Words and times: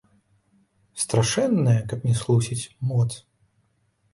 Страшэнная, 1.03 1.77
каб 1.91 1.99
не 2.09 2.15
схлусіць, 2.21 2.69
моц! 2.93 3.09